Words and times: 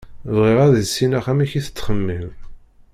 Bɣiɣ 0.35 0.57
ad 0.65 0.73
issineɣ 0.83 1.25
amek 1.31 1.51
i 1.53 1.61
tettxemmim. 1.65 2.27